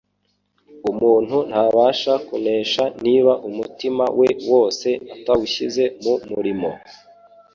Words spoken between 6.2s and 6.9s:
murimo,